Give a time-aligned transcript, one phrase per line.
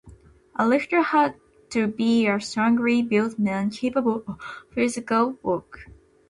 [0.55, 1.35] A lictor had
[1.69, 4.41] to be a strongly built man, capable of
[4.73, 5.81] physical work.